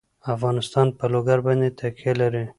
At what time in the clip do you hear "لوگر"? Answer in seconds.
1.13-1.39